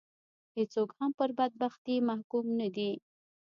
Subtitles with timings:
[0.57, 2.91] هېڅوک هم پر بدبختي محکوم نه دي.